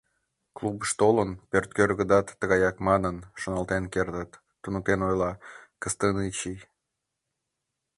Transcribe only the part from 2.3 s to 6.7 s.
тыгаяк манын, шоналтен кертыт,— туныктен ойла Кыстынчий.